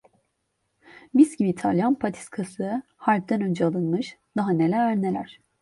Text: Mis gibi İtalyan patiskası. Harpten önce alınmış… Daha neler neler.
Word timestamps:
Mis 1.13 1.37
gibi 1.37 1.49
İtalyan 1.49 1.95
patiskası. 1.95 2.81
Harpten 2.95 3.41
önce 3.41 3.65
alınmış… 3.65 4.17
Daha 4.37 4.51
neler 4.51 5.01
neler. 5.01 5.41